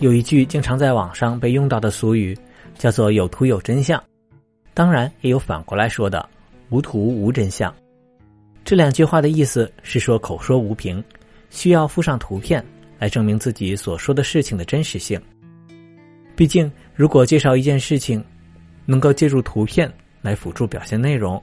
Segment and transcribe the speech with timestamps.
[0.00, 2.36] 有一句经常在网上被用到的俗语，
[2.78, 4.02] 叫做“有图有真相”。
[4.72, 6.26] 当然，也有反过来说的
[6.70, 7.72] “无图无真相”。
[8.64, 11.04] 这两句话的意思是说，口说无凭，
[11.50, 12.64] 需要附上图片
[12.98, 15.20] 来证明自己所说的事情的真实性。
[16.34, 18.24] 毕竟，如果介绍一件事情，
[18.86, 21.42] 能够借助图片来辅助表现内容，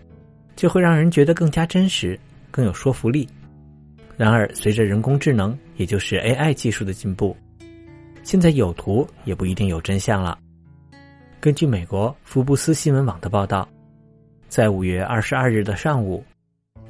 [0.56, 2.20] 就会让人觉得更加真实，
[2.50, 3.30] 更有说服力。
[4.16, 7.38] 然而，随着人工智能，也就是 AI 技术的进步，
[8.28, 10.38] 现在有图也不一定有真相了。
[11.40, 13.66] 根据美国福布斯新闻网的报道，
[14.50, 16.22] 在五月二十二日的上午。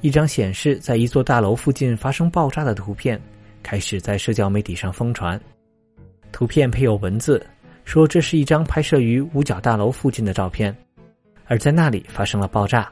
[0.01, 3.21] 一张显示在一座大楼附近发生爆炸的图片
[3.61, 5.39] 开始在社交媒体上疯传。
[6.31, 7.45] 图片配有文字，
[7.85, 10.75] 说这是一张拍摄于五角大楼附近的照片，
[11.45, 12.91] 而在那里发生了爆炸。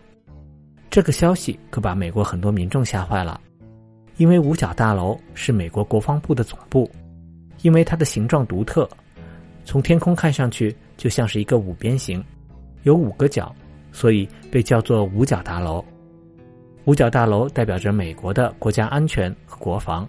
[0.92, 3.42] 这个消息可把美国很多民众吓坏了，
[4.18, 6.88] 因为五角大楼是美国国防部的总部，
[7.62, 8.88] 因为它的形状独特，
[9.64, 12.24] 从天空看上去就像是一个五边形，
[12.84, 13.54] 有五个角，
[13.92, 15.84] 所以被叫做五角大楼。
[16.86, 20.08] 五角大楼代表着美国的国家安全和国防，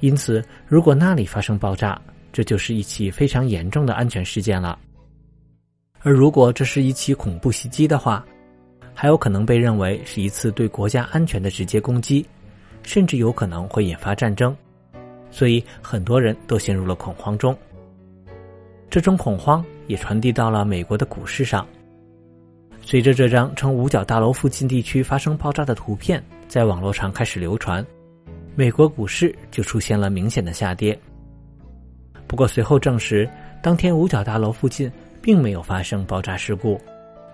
[0.00, 1.98] 因此，如果那里发生爆炸，
[2.32, 4.78] 这就是一起非常严重的安全事件了。
[6.02, 8.22] 而如果这是一起恐怖袭击的话，
[8.92, 12.26] 还有可能被认为是一次对国家安全的直接攻击，
[12.82, 14.54] 甚至有可能会引发战争。
[15.36, 17.54] 所以，很多人都陷入了恐慌中。
[18.88, 21.66] 这种恐慌也传递到了美国的股市上。
[22.80, 27.84] 随着这张称五角大楼附近地区发生爆炸的图片在网络上开始流传，
[28.54, 30.98] 美国股市就出现了明显的下跌。
[32.26, 33.28] 不过随后证实，
[33.62, 36.80] 当天五角大楼附近并没有发生爆炸事故，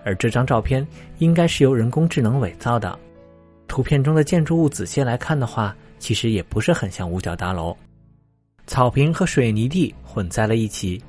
[0.03, 0.85] 而这张照片
[1.19, 2.99] 应该是由人工智能伪造的。
[3.65, 7.73] 图片中的建筑物仔细来看的话，其实也不是很像五角大楼，
[8.65, 11.01] 草坪和水泥地混在了一起，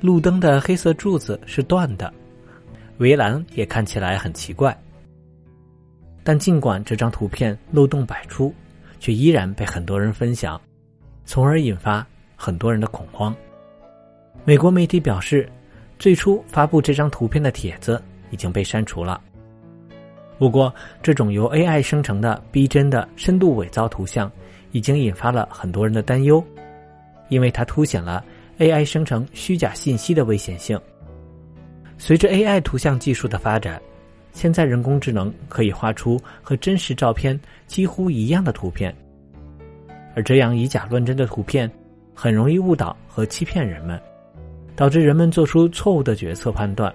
[0.00, 2.12] 路灯的黑色柱子是断的。
[2.98, 4.76] 围栏也看起来很奇怪，
[6.24, 8.54] 但尽管这张图片漏洞百出，
[8.98, 10.58] 却依然被很多人分享，
[11.26, 13.34] 从而引发很多人的恐慌。
[14.44, 15.46] 美国媒体表示，
[15.98, 19.20] 最初发布这张图片的帖子已经被删除了。
[20.38, 24.30] 不过，这种由 AI 生成的逼真的深度伪造图像，
[24.72, 26.42] 已经引发了很多人的担忧，
[27.28, 28.24] 因为它凸显了
[28.58, 30.80] AI 生成虚假信息的危险性。
[31.98, 33.80] 随着 AI 图像技术的发展，
[34.32, 38.94] 现在人工智能可以画出和真实照片几乎一样的图片，
[40.14, 41.70] 而这样以假乱真的图片
[42.14, 44.00] 很容易误导和欺骗人们，
[44.74, 46.94] 导致人们做出错误的决策判断，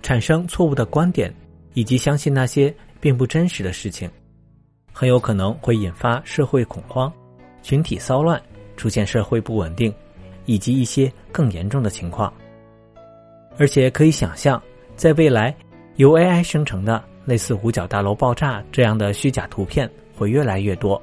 [0.00, 1.34] 产生错误的观点，
[1.74, 4.08] 以及相信那些并不真实的事情，
[4.92, 7.12] 很有可能会引发社会恐慌、
[7.62, 8.40] 群体骚乱，
[8.76, 9.92] 出现社会不稳定，
[10.44, 12.32] 以及一些更严重的情况。
[13.58, 14.62] 而且可以想象，
[14.96, 15.54] 在未来，
[15.96, 21.00] 由 AI 生成的类似五角大楼爆炸这样的虚假图片会越来越多。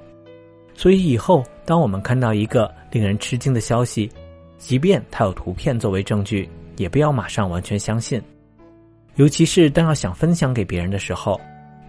[0.75, 4.09] 所以以后，当我们看到一个令人吃惊的消息，
[4.57, 8.21] 即便它有图片作为证据，也不要马上完全相信。
[9.15, 11.39] 尤其是当要想分享给别人的时候，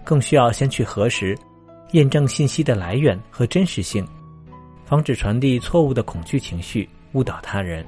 [0.02, 1.34] 更需要先去核实、
[1.92, 4.06] 验证信息的来源和真实性，
[4.84, 7.84] 防止传递错误的恐惧情绪，误导他人。